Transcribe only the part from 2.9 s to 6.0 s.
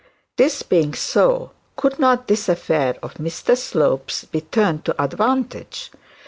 of Mr Slope's be turned to advantage?